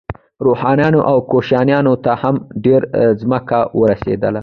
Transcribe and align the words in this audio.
روحانیونو 0.45 0.99
او 1.11 1.17
کشیشانو 1.31 1.93
ته 2.03 2.11
هم 2.21 2.35
ډیره 2.63 2.87
ځمکه 3.21 3.59
ورسیدله. 3.79 4.39